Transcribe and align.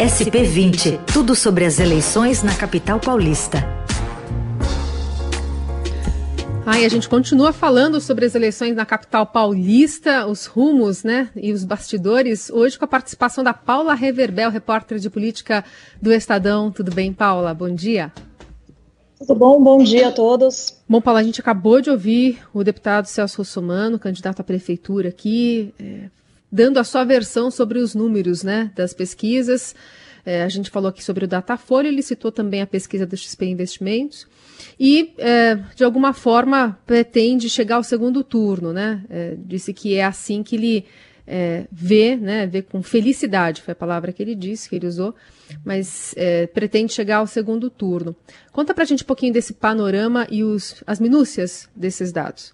SP20, 0.00 0.98
tudo 1.12 1.36
sobre 1.36 1.66
as 1.66 1.78
eleições 1.78 2.42
na 2.42 2.56
capital 2.56 2.98
paulista. 2.98 3.58
E 6.78 6.84
a 6.86 6.88
gente 6.88 7.06
continua 7.06 7.52
falando 7.52 8.00
sobre 8.00 8.24
as 8.24 8.34
eleições 8.34 8.74
na 8.74 8.86
capital 8.86 9.26
paulista, 9.26 10.26
os 10.26 10.46
rumos, 10.46 11.04
né, 11.04 11.28
e 11.36 11.52
os 11.52 11.62
bastidores, 11.62 12.48
hoje 12.48 12.78
com 12.78 12.86
a 12.86 12.88
participação 12.88 13.44
da 13.44 13.52
Paula 13.52 13.92
Reverbel, 13.92 14.50
repórter 14.50 14.98
de 14.98 15.10
política 15.10 15.62
do 16.00 16.10
Estadão. 16.10 16.70
Tudo 16.70 16.90
bem, 16.90 17.12
Paula? 17.12 17.52
Bom 17.52 17.68
dia. 17.68 18.10
Tudo 19.18 19.34
bom? 19.34 19.62
Bom 19.62 19.84
dia 19.84 20.08
a 20.08 20.12
todos. 20.12 20.78
Bom, 20.88 21.02
Paula, 21.02 21.20
a 21.20 21.22
gente 21.22 21.42
acabou 21.42 21.82
de 21.82 21.90
ouvir 21.90 22.38
o 22.54 22.64
deputado 22.64 23.04
Celso 23.04 23.36
Russomano, 23.36 23.98
candidato 23.98 24.40
à 24.40 24.44
prefeitura 24.44 25.10
aqui, 25.10 25.74
é, 25.78 26.04
dando 26.50 26.78
a 26.78 26.84
sua 26.84 27.04
versão 27.04 27.50
sobre 27.50 27.78
os 27.78 27.94
números 27.94 28.42
né, 28.42 28.70
das 28.74 28.92
pesquisas. 28.92 29.74
É, 30.24 30.42
a 30.42 30.48
gente 30.48 30.70
falou 30.70 30.88
aqui 30.90 31.02
sobre 31.02 31.24
o 31.24 31.28
Datafolha, 31.28 31.88
ele 31.88 32.02
citou 32.02 32.30
também 32.30 32.60
a 32.60 32.66
pesquisa 32.66 33.06
do 33.06 33.16
XP 33.16 33.46
Investimentos 33.46 34.26
e, 34.78 35.14
é, 35.16 35.56
de 35.74 35.82
alguma 35.82 36.12
forma, 36.12 36.78
pretende 36.86 37.48
chegar 37.48 37.76
ao 37.76 37.82
segundo 37.82 38.22
turno. 38.22 38.72
Né? 38.72 39.02
É, 39.08 39.36
disse 39.38 39.72
que 39.72 39.94
é 39.94 40.04
assim 40.04 40.42
que 40.42 40.56
ele 40.56 40.84
é, 41.26 41.66
vê, 41.70 42.16
né, 42.16 42.46
vê 42.46 42.60
com 42.60 42.82
felicidade, 42.82 43.62
foi 43.62 43.72
a 43.72 43.76
palavra 43.76 44.12
que 44.12 44.22
ele 44.22 44.34
disse, 44.34 44.68
que 44.68 44.76
ele 44.76 44.86
usou, 44.86 45.14
mas 45.64 46.12
é, 46.16 46.46
pretende 46.48 46.92
chegar 46.92 47.18
ao 47.18 47.26
segundo 47.26 47.70
turno. 47.70 48.16
Conta 48.52 48.74
para 48.74 48.82
a 48.82 48.86
gente 48.86 49.04
um 49.04 49.06
pouquinho 49.06 49.32
desse 49.32 49.54
panorama 49.54 50.26
e 50.30 50.42
os, 50.42 50.82
as 50.86 50.98
minúcias 50.98 51.68
desses 51.74 52.12
dados. 52.12 52.52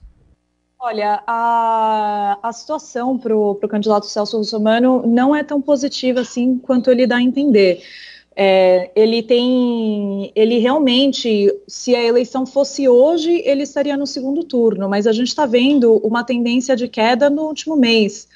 Olha, 0.89 1.21
a, 1.27 2.39
a 2.41 2.53
situação 2.53 3.19
para 3.19 3.37
o 3.37 3.57
candidato 3.69 4.07
Celso 4.07 4.37
Russomano 4.39 5.03
não 5.05 5.35
é 5.35 5.43
tão 5.43 5.61
positiva 5.61 6.21
assim 6.21 6.59
quanto 6.59 6.93
ele 6.93 7.09
dá 7.09 7.17
a 7.17 7.23
entender. 7.23 7.83
É, 8.37 8.93
ele 8.95 9.21
tem, 9.21 10.31
ele 10.33 10.59
realmente, 10.59 11.53
se 11.67 11.93
a 11.93 12.05
eleição 12.05 12.47
fosse 12.47 12.89
hoje, 12.89 13.43
ele 13.45 13.65
estaria 13.65 13.97
no 13.97 14.07
segundo 14.07 14.45
turno, 14.45 14.89
mas 14.89 15.09
a 15.09 15.13
gente 15.13 15.27
está 15.27 15.45
vendo 15.45 15.97
uma 16.07 16.23
tendência 16.23 16.77
de 16.77 16.87
queda 16.87 17.29
no 17.29 17.49
último 17.49 17.75
mês. 17.75 18.29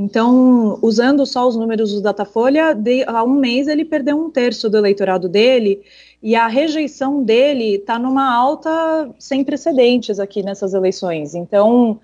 Então, 0.00 0.78
usando 0.80 1.26
só 1.26 1.48
os 1.48 1.56
números 1.56 1.92
do 1.92 2.00
Datafolha, 2.00 2.72
de, 2.72 3.02
há 3.02 3.24
um 3.24 3.34
mês 3.34 3.66
ele 3.66 3.84
perdeu 3.84 4.16
um 4.16 4.30
terço 4.30 4.70
do 4.70 4.76
eleitorado 4.76 5.28
dele 5.28 5.82
e 6.22 6.36
a 6.36 6.46
rejeição 6.46 7.24
dele 7.24 7.74
está 7.74 7.98
numa 7.98 8.32
alta 8.32 9.10
sem 9.18 9.42
precedentes 9.42 10.20
aqui 10.20 10.40
nessas 10.40 10.72
eleições. 10.72 11.34
Então, 11.34 11.98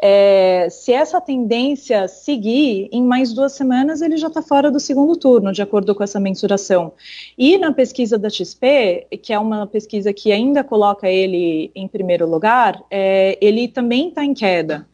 é, 0.00 0.68
se 0.70 0.92
essa 0.92 1.20
tendência 1.20 2.06
seguir, 2.06 2.88
em 2.92 3.02
mais 3.02 3.32
duas 3.32 3.50
semanas 3.52 4.00
ele 4.00 4.16
já 4.16 4.28
está 4.28 4.40
fora 4.40 4.70
do 4.70 4.78
segundo 4.78 5.16
turno, 5.16 5.52
de 5.52 5.60
acordo 5.60 5.92
com 5.92 6.04
essa 6.04 6.20
mensuração. 6.20 6.92
E 7.36 7.58
na 7.58 7.72
pesquisa 7.72 8.16
da 8.16 8.30
XP, 8.30 9.08
que 9.20 9.32
é 9.32 9.38
uma 9.40 9.66
pesquisa 9.66 10.12
que 10.12 10.30
ainda 10.30 10.62
coloca 10.62 11.08
ele 11.08 11.72
em 11.74 11.88
primeiro 11.88 12.30
lugar, 12.30 12.80
é, 12.88 13.36
ele 13.40 13.66
também 13.66 14.08
está 14.08 14.24
em 14.24 14.34
queda. 14.34 14.86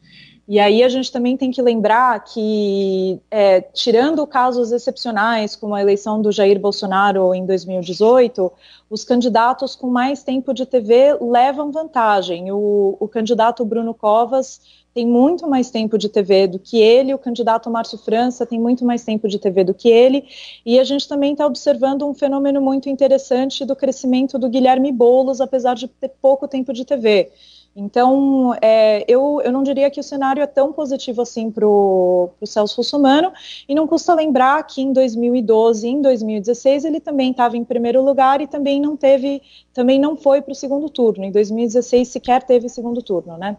E 0.49 0.61
aí 0.61 0.85
a 0.85 0.89
gente 0.89 1.11
também 1.11 1.37
tem 1.37 1.51
que 1.51 1.61
lembrar 1.61 2.23
que, 2.23 3.21
é, 3.29 3.61
tirando 3.61 4.25
casos 4.29 4.71
excepcionais, 4.71 5.57
como 5.57 5.75
a 5.75 5.81
eleição 5.81 6.23
do 6.23 6.31
Jair 6.31 6.61
Bolsonaro 6.61 7.35
em 7.35 7.45
2018, 7.45 8.53
os 8.89 9.03
candidatos 9.03 9.75
com 9.75 9.89
mais 9.89 10.23
tempo 10.23 10.55
de 10.55 10.65
TV 10.65 11.19
levam 11.21 11.73
vantagem. 11.73 12.53
O, 12.53 12.97
o 13.01 13.09
candidato 13.09 13.65
Bruno 13.65 13.93
Covas 13.93 14.61
tem 14.97 15.07
muito 15.07 15.47
mais 15.47 15.69
tempo 15.69 15.99
de 15.99 16.09
TV 16.09 16.47
do 16.47 16.59
que 16.59 16.81
ele, 16.81 17.13
o 17.13 17.19
candidato 17.19 17.69
Márcio 17.69 17.99
França 17.99 18.47
tem 18.47 18.59
muito 18.59 18.83
mais 18.83 19.05
tempo 19.05 19.29
de 19.29 19.39
TV 19.39 19.63
do 19.63 19.75
que 19.75 19.91
ele, 19.91 20.25
e 20.65 20.79
a 20.79 20.85
gente 20.85 21.07
também 21.07 21.33
está 21.33 21.47
observando 21.47 22.09
um 22.09 22.15
fenômeno 22.15 22.63
muito 22.63 22.89
interessante 22.89 23.63
do 23.67 23.77
crescimento 23.77 24.39
do 24.39 24.49
Guilherme 24.49 24.91
Boulos, 24.91 25.39
apesar 25.39 25.75
de 25.75 25.87
ter 25.87 26.09
pouco 26.09 26.49
tempo 26.49 26.73
de 26.73 26.83
TV. 26.83 27.31
Então, 27.77 28.57
é, 28.63 29.05
eu, 29.07 29.43
eu 29.45 29.53
não 29.53 29.63
diria 29.63 29.91
que 29.91 30.01
o 30.01 30.03
cenário 30.03 30.43
é 30.43 30.47
tão 30.47 30.73
positivo 30.73 31.21
assim 31.21 31.51
para 31.51 31.69
o 31.69 32.31
Celso 32.47 32.79
Russomano, 32.79 33.35
e 33.69 33.75
não 33.75 33.87
custa 33.87 34.15
lembrar 34.15 34.63
que 34.63 34.81
em 34.81 34.95
2012 34.95 35.87
e 35.87 35.91
em 35.91 36.01
2016 36.01 36.87
ele 36.87 37.01
também 37.01 37.33
estava 37.33 37.55
em 37.55 37.65
primeiro 37.65 38.03
lugar 38.03 38.41
e 38.41 38.47
também 38.47 38.81
não 38.81 38.97
teve, 38.97 39.43
também 39.75 40.01
não 40.01 40.17
foi 40.17 40.41
para 40.41 40.53
o 40.53 40.55
segundo 40.55 40.89
turno. 40.89 41.23
Em 41.23 41.31
2016 41.31 42.09
sequer 42.09 42.45
teve 42.45 42.67
segundo 42.71 43.03
turno, 43.03 43.37
né? 43.37 43.59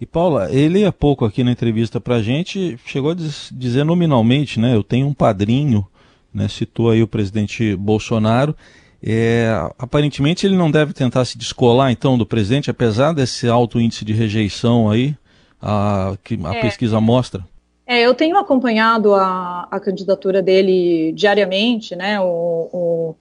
E 0.00 0.04
Paula, 0.04 0.52
ele 0.52 0.84
há 0.84 0.92
pouco 0.92 1.24
aqui 1.24 1.42
na 1.42 1.52
entrevista 1.52 2.00
para 2.00 2.16
a 2.16 2.22
gente 2.22 2.78
chegou 2.84 3.12
a 3.12 3.16
dizer 3.52 3.84
nominalmente, 3.84 4.60
né? 4.60 4.74
Eu 4.74 4.82
tenho 4.82 5.06
um 5.06 5.14
padrinho, 5.14 5.86
né? 6.32 6.48
Citou 6.48 6.90
aí 6.90 7.02
o 7.02 7.08
presidente 7.08 7.74
Bolsonaro 7.76 8.54
é, 9.02 9.48
aparentemente 9.78 10.46
ele 10.46 10.56
não 10.56 10.70
deve 10.70 10.92
tentar 10.92 11.24
se 11.24 11.36
descolar 11.36 11.90
então 11.90 12.16
do 12.16 12.26
presidente, 12.26 12.70
apesar 12.70 13.12
desse 13.12 13.48
alto 13.48 13.80
índice 13.80 14.04
de 14.04 14.12
rejeição 14.12 14.90
aí 14.90 15.14
a, 15.60 16.16
que 16.24 16.38
a 16.44 16.54
é. 16.54 16.60
pesquisa 16.60 17.00
mostra. 17.00 17.44
É, 17.86 18.00
eu 18.00 18.14
tenho 18.14 18.36
acompanhado 18.36 19.14
a, 19.14 19.68
a 19.70 19.78
candidatura 19.78 20.42
dele 20.42 21.12
diariamente, 21.12 21.94
né? 21.94 22.20
O, 22.20 22.68
o 22.72 23.14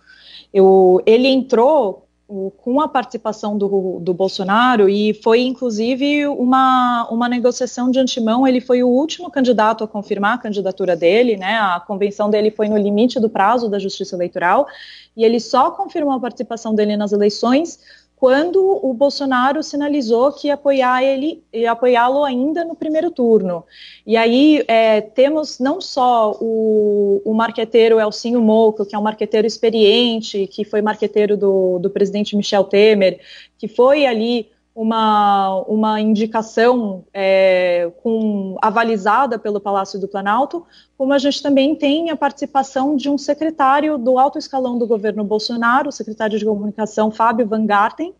eu, 0.51 1.03
ele 1.05 1.27
entrou 1.27 2.04
o, 2.27 2.51
com 2.51 2.81
a 2.81 2.87
participação 2.87 3.57
do, 3.57 3.99
do 3.99 4.13
Bolsonaro 4.13 4.89
e 4.89 5.13
foi 5.13 5.41
inclusive 5.41 6.25
uma, 6.27 7.07
uma 7.09 7.29
negociação 7.29 7.91
de 7.91 7.99
antemão. 7.99 8.47
Ele 8.47 8.59
foi 8.59 8.81
o 8.81 8.87
último 8.87 9.29
candidato 9.29 9.83
a 9.83 9.87
confirmar 9.87 10.35
a 10.35 10.37
candidatura 10.37 10.95
dele, 10.95 11.37
né? 11.37 11.57
A 11.57 11.79
convenção 11.79 12.29
dele 12.29 12.49
foi 12.49 12.67
no 12.67 12.77
limite 12.77 13.19
do 13.19 13.29
prazo 13.29 13.69
da 13.69 13.77
Justiça 13.77 14.15
Eleitoral 14.15 14.67
e 15.15 15.23
ele 15.23 15.39
só 15.39 15.71
confirmou 15.71 16.13
a 16.13 16.19
participação 16.19 16.73
dele 16.73 16.97
nas 16.97 17.11
eleições 17.11 17.79
quando 18.15 18.79
o 18.81 18.93
Bolsonaro 18.93 19.61
sinalizou 19.61 20.31
que 20.31 20.47
ia 20.47 20.53
apoiar 20.53 21.03
ele 21.03 21.43
e 21.51 21.65
apoiá-lo 21.65 22.23
ainda 22.23 22.63
no 22.63 22.75
primeiro 22.75 23.11
turno. 23.11 23.63
E 24.07 24.15
aí 24.15 24.63
é, 24.67 25.01
temos 25.01 25.59
não 25.59 25.81
só 25.81 26.31
o, 26.39 27.21
o 27.25 27.33
marqueteiro 27.33 27.99
Elcinho 27.99 28.41
Moco, 28.41 28.85
que 28.85 28.95
é 28.95 28.99
um 28.99 29.01
marqueteiro 29.01 29.45
experiente, 29.45 30.47
que 30.47 30.63
foi 30.63 30.81
marqueteiro 30.81 31.35
do, 31.35 31.77
do 31.79 31.89
presidente 31.89 32.35
Michel 32.37 32.63
Temer, 32.63 33.19
que 33.57 33.67
foi 33.67 34.05
ali 34.05 34.49
uma, 34.75 35.61
uma 35.67 36.01
indicação 36.01 37.05
é, 37.13 37.89
com, 38.03 38.57
avalizada 38.61 39.39
pelo 39.39 39.61
Palácio 39.61 39.97
do 39.97 40.07
Planalto, 40.07 40.65
como 40.97 41.13
a 41.13 41.17
gente 41.17 41.41
também 41.41 41.73
tem 41.73 42.09
a 42.09 42.15
participação 42.17 42.97
de 42.97 43.09
um 43.09 43.17
secretário 43.17 43.97
do 43.97 44.19
alto 44.19 44.37
escalão 44.37 44.77
do 44.77 44.85
governo 44.85 45.23
Bolsonaro, 45.23 45.87
o 45.87 45.93
secretário 45.93 46.37
de 46.37 46.43
comunicação 46.43 47.09
Fábio 47.09 47.47
Van 47.47 47.65
Garten, 47.65 48.13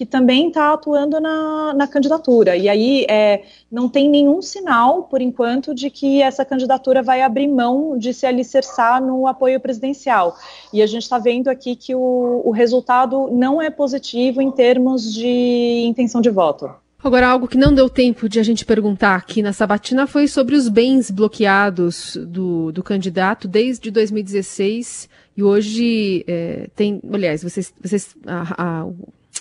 que 0.00 0.06
também 0.06 0.48
está 0.48 0.72
atuando 0.72 1.20
na, 1.20 1.74
na, 1.74 1.86
candidatura. 1.86 2.56
E 2.56 2.70
aí 2.70 3.04
é, 3.06 3.42
não 3.70 3.86
tem 3.86 4.08
nenhum 4.08 4.40
sinal, 4.40 5.02
por 5.02 5.20
enquanto, 5.20 5.74
de 5.74 5.90
que 5.90 6.22
essa 6.22 6.42
candidatura 6.42 7.02
vai 7.02 7.20
abrir 7.20 7.46
mão 7.46 7.98
de 7.98 8.14
se 8.14 8.24
alicerçar 8.24 9.04
no 9.04 9.26
apoio 9.26 9.60
presidencial. 9.60 10.34
E 10.72 10.80
a 10.80 10.86
gente 10.86 11.02
está 11.02 11.18
vendo 11.18 11.48
aqui 11.48 11.76
que 11.76 11.94
o, 11.94 12.40
o 12.42 12.50
resultado 12.50 13.28
não 13.30 13.60
é 13.60 13.68
positivo 13.68 14.40
em 14.40 14.50
termos 14.50 15.12
de 15.12 15.84
intenção 15.84 16.22
de 16.22 16.30
voto. 16.30 16.70
Agora, 17.04 17.28
algo 17.28 17.46
que 17.46 17.58
não 17.58 17.74
deu 17.74 17.90
tempo 17.90 18.26
de 18.26 18.40
a 18.40 18.42
gente 18.42 18.64
perguntar 18.64 19.16
aqui 19.16 19.42
na 19.42 19.52
sabatina 19.52 20.06
foi 20.06 20.26
sobre 20.26 20.54
os 20.54 20.66
bens 20.66 21.10
bloqueados 21.10 22.16
do, 22.16 22.72
do 22.72 22.82
candidato 22.82 23.46
desde 23.46 23.90
2016 23.90 25.10
e 25.36 25.42
hoje 25.42 26.24
é, 26.26 26.68
tem, 26.74 27.02
aliás, 27.12 27.42
vocês, 27.42 27.72
vocês 27.82 28.14
a, 28.26 28.80
a, 28.82 28.86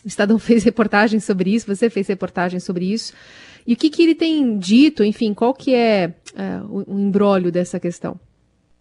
o 0.03 0.07
Estadão 0.07 0.37
fez 0.39 0.63
reportagem 0.63 1.19
sobre 1.19 1.53
isso, 1.53 1.67
você 1.67 1.89
fez 1.89 2.07
reportagem 2.07 2.59
sobre 2.59 2.85
isso. 2.91 3.13
E 3.65 3.73
o 3.73 3.77
que, 3.77 3.89
que 3.89 4.03
ele 4.03 4.15
tem 4.15 4.57
dito, 4.57 5.03
enfim, 5.03 5.33
qual 5.33 5.53
que 5.53 5.75
é, 5.75 6.13
é 6.35 6.61
o, 6.69 6.95
o 6.95 6.99
embrólio 6.99 7.51
dessa 7.51 7.79
questão? 7.79 8.19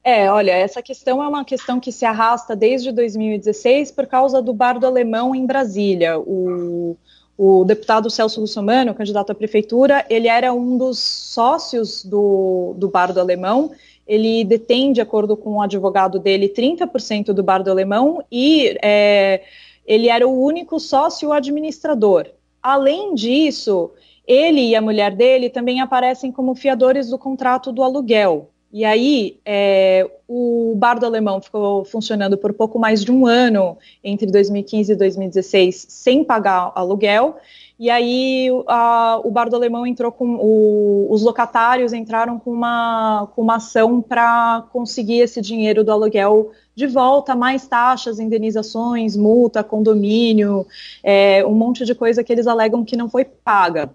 É, 0.02 0.30
olha, 0.30 0.52
essa 0.52 0.80
questão 0.80 1.22
é 1.22 1.28
uma 1.28 1.44
questão 1.44 1.78
que 1.78 1.92
se 1.92 2.06
arrasta 2.06 2.56
desde 2.56 2.90
2016 2.92 3.90
por 3.90 4.06
causa 4.06 4.40
do 4.40 4.54
bardo 4.54 4.86
alemão 4.86 5.34
em 5.34 5.44
Brasília. 5.44 6.18
O, 6.18 6.96
o 7.36 7.64
deputado 7.64 8.08
Celso 8.08 8.40
Russomano, 8.40 8.94
candidato 8.94 9.30
à 9.32 9.34
prefeitura, 9.34 10.06
ele 10.08 10.26
era 10.26 10.52
um 10.54 10.78
dos 10.78 10.98
sócios 10.98 12.04
do, 12.04 12.74
do 12.78 12.88
bardo 12.88 13.20
alemão. 13.20 13.70
Ele 14.06 14.44
detém, 14.44 14.92
de 14.92 15.02
acordo 15.02 15.36
com 15.36 15.56
o 15.56 15.60
advogado 15.60 16.18
dele, 16.18 16.48
30% 16.48 17.26
do 17.34 17.42
bardo 17.42 17.70
alemão 17.70 18.24
e 18.32 18.78
é, 18.82 19.42
ele 19.88 20.10
era 20.10 20.28
o 20.28 20.42
único 20.42 20.78
sócio 20.78 21.32
administrador. 21.32 22.26
Além 22.62 23.14
disso, 23.14 23.90
ele 24.26 24.60
e 24.60 24.76
a 24.76 24.82
mulher 24.82 25.16
dele 25.16 25.48
também 25.48 25.80
aparecem 25.80 26.30
como 26.30 26.54
fiadores 26.54 27.08
do 27.08 27.18
contrato 27.18 27.72
do 27.72 27.82
aluguel. 27.82 28.50
E 28.70 28.84
aí, 28.84 29.40
é, 29.46 30.06
o 30.28 30.74
Bardo 30.76 31.06
Alemão 31.06 31.40
ficou 31.40 31.86
funcionando 31.86 32.36
por 32.36 32.52
pouco 32.52 32.78
mais 32.78 33.02
de 33.02 33.10
um 33.10 33.26
ano, 33.26 33.78
entre 34.04 34.30
2015 34.30 34.92
e 34.92 34.96
2016, 34.96 35.86
sem 35.88 36.22
pagar 36.22 36.70
aluguel. 36.74 37.38
e 37.78 37.88
aí 37.88 38.48
a, 38.66 39.20
o 39.24 39.30
Bar 39.30 39.48
do 39.48 39.56
Alemão 39.56 39.86
entrou 39.86 40.12
com 40.12 40.34
o, 40.36 41.06
os 41.10 41.22
locatários 41.22 41.94
entraram 41.94 42.38
com 42.38 42.50
uma, 42.50 43.28
com 43.34 43.40
uma 43.40 43.56
ação 43.56 44.02
para 44.02 44.66
conseguir 44.70 45.20
esse 45.20 45.40
dinheiro 45.40 45.82
do 45.82 45.90
aluguel 45.90 46.50
de 46.74 46.86
volta, 46.86 47.34
mais 47.34 47.66
taxas, 47.66 48.20
indenizações, 48.20 49.16
multa, 49.16 49.64
condomínio, 49.64 50.66
é, 51.02 51.44
um 51.46 51.54
monte 51.54 51.84
de 51.86 51.94
coisa 51.94 52.22
que 52.22 52.32
eles 52.32 52.46
alegam 52.46 52.84
que 52.84 52.96
não 52.96 53.08
foi 53.08 53.24
paga. 53.24 53.90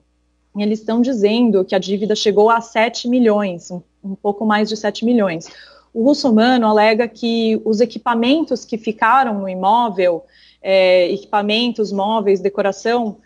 Eles 0.58 0.80
estão 0.80 1.02
dizendo 1.02 1.66
que 1.66 1.74
a 1.74 1.80
dívida 1.80 2.16
chegou 2.16 2.50
a 2.50 2.62
7 2.62 3.08
milhões, 3.08 3.72
um, 3.72 3.82
um 4.04 4.16
pouco 4.16 4.46
mais 4.46 4.70
de 4.70 4.78
7 4.78 5.04
milhões. 5.04 5.48
O 5.94 6.04
russomano 6.04 6.68
alega 6.68 7.08
que 7.08 7.62
os 7.64 7.80
equipamentos 7.80 8.66
que 8.66 8.78
ficaram 8.78 9.40
no 9.40 9.50
imóvel, 9.50 10.26
é, 10.62 11.12
equipamentos, 11.12 11.92
móveis, 11.92 12.40
decoração, 12.40 13.18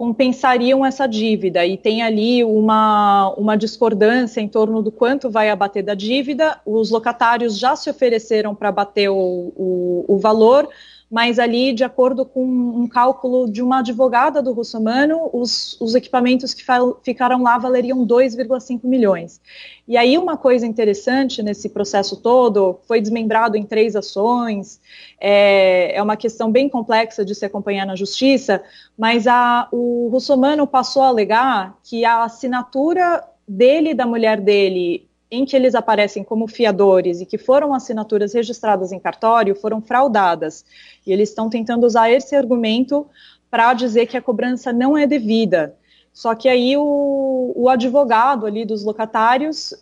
compensariam 0.00 0.84
essa 0.84 1.06
dívida 1.06 1.66
e 1.66 1.76
tem 1.76 2.00
ali 2.02 2.42
uma, 2.42 3.34
uma 3.36 3.54
discordância 3.54 4.40
em 4.40 4.48
torno 4.48 4.82
do 4.82 4.90
quanto 4.90 5.28
vai 5.28 5.50
abater 5.50 5.82
da 5.82 5.92
dívida. 5.92 6.58
Os 6.64 6.90
locatários 6.90 7.58
já 7.58 7.76
se 7.76 7.90
ofereceram 7.90 8.54
para 8.54 8.70
abater 8.70 9.10
o, 9.10 9.14
o, 9.14 10.04
o 10.08 10.18
valor, 10.18 10.66
mas 11.10 11.40
ali, 11.40 11.72
de 11.72 11.82
acordo 11.82 12.24
com 12.24 12.44
um 12.44 12.86
cálculo 12.86 13.50
de 13.50 13.60
uma 13.60 13.80
advogada 13.80 14.40
do 14.40 14.52
Russomano, 14.52 15.28
os, 15.32 15.76
os 15.80 15.96
equipamentos 15.96 16.54
que 16.54 16.64
ficaram 17.02 17.42
lá 17.42 17.58
valeriam 17.58 18.06
2,5 18.06 18.80
milhões. 18.84 19.40
E 19.88 19.96
aí, 19.96 20.16
uma 20.16 20.36
coisa 20.36 20.64
interessante 20.64 21.42
nesse 21.42 21.68
processo 21.68 22.16
todo, 22.16 22.78
foi 22.86 23.00
desmembrado 23.00 23.56
em 23.56 23.64
três 23.64 23.96
ações, 23.96 24.80
é, 25.20 25.96
é 25.96 26.00
uma 26.00 26.16
questão 26.16 26.52
bem 26.52 26.68
complexa 26.68 27.24
de 27.24 27.34
se 27.34 27.44
acompanhar 27.44 27.84
na 27.84 27.96
justiça, 27.96 28.62
mas 28.96 29.26
a, 29.26 29.66
o 29.72 30.08
Russomano 30.12 30.64
passou 30.64 31.02
a 31.02 31.08
alegar 31.08 31.76
que 31.82 32.04
a 32.04 32.22
assinatura 32.22 33.24
dele 33.48 33.90
e 33.90 33.94
da 33.94 34.06
mulher 34.06 34.40
dele 34.40 35.09
em 35.30 35.44
que 35.44 35.54
eles 35.54 35.74
aparecem 35.74 36.24
como 36.24 36.48
fiadores 36.48 37.20
e 37.20 37.26
que 37.26 37.38
foram 37.38 37.72
assinaturas 37.72 38.34
registradas 38.34 38.90
em 38.90 38.98
cartório 38.98 39.54
foram 39.54 39.80
fraudadas. 39.80 40.64
E 41.06 41.12
eles 41.12 41.28
estão 41.28 41.48
tentando 41.48 41.86
usar 41.86 42.10
esse 42.10 42.34
argumento 42.34 43.06
para 43.50 43.72
dizer 43.72 44.06
que 44.06 44.16
a 44.16 44.22
cobrança 44.22 44.72
não 44.72 44.98
é 44.98 45.06
devida. 45.06 45.76
Só 46.12 46.34
que 46.34 46.48
aí 46.48 46.76
o, 46.76 47.52
o 47.54 47.68
advogado 47.68 48.46
ali 48.46 48.64
dos 48.64 48.84
locatários 48.84 49.74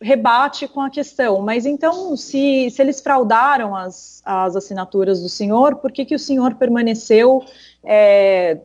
rebate 0.00 0.66
com 0.66 0.80
a 0.80 0.90
questão, 0.90 1.40
mas 1.40 1.64
então, 1.64 2.16
se, 2.16 2.68
se 2.70 2.82
eles 2.82 3.00
fraudaram 3.00 3.76
as, 3.76 4.20
as 4.24 4.56
assinaturas 4.56 5.22
do 5.22 5.28
senhor, 5.28 5.76
por 5.76 5.92
que, 5.92 6.04
que 6.04 6.14
o 6.14 6.18
senhor 6.18 6.56
permaneceu 6.56 7.44
é, 7.84 8.58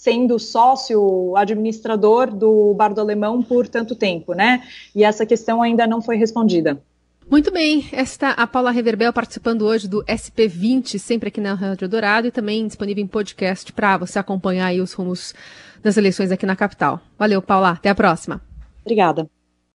sendo 0.00 0.38
sócio 0.38 1.36
administrador 1.36 2.30
do 2.30 2.72
Bar 2.72 2.94
do 2.94 3.02
Alemão 3.02 3.42
por 3.42 3.68
tanto 3.68 3.94
tempo, 3.94 4.32
né? 4.32 4.62
E 4.94 5.04
essa 5.04 5.26
questão 5.26 5.60
ainda 5.60 5.86
não 5.86 6.00
foi 6.00 6.16
respondida. 6.16 6.82
Muito 7.30 7.52
bem, 7.52 7.86
esta 7.92 8.30
a 8.30 8.46
Paula 8.46 8.70
Reverbel 8.70 9.12
participando 9.12 9.66
hoje 9.66 9.86
do 9.86 10.02
SP20, 10.06 10.98
sempre 10.98 11.28
aqui 11.28 11.38
na 11.38 11.52
Rádio 11.52 11.86
Dourado 11.86 12.26
e 12.26 12.30
também 12.30 12.66
disponível 12.66 13.04
em 13.04 13.06
podcast 13.06 13.74
para 13.74 13.98
você 13.98 14.18
acompanhar 14.18 14.68
aí 14.68 14.80
os 14.80 14.94
rumos 14.94 15.34
das 15.82 15.98
eleições 15.98 16.32
aqui 16.32 16.46
na 16.46 16.56
capital. 16.56 16.98
Valeu, 17.18 17.42
Paula, 17.42 17.72
até 17.72 17.90
a 17.90 17.94
próxima. 17.94 18.40
Obrigada. 18.80 19.28